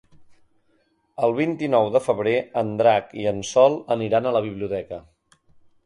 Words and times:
El 1.27 1.35
vint-i-nou 1.41 1.91
de 1.97 2.01
febrer 2.07 2.35
en 2.63 2.73
Drac 2.83 3.15
i 3.25 3.29
en 3.35 3.47
Sol 3.53 3.79
aniran 3.97 4.27
a 4.33 4.37
la 4.39 4.45
biblioteca. 4.49 5.03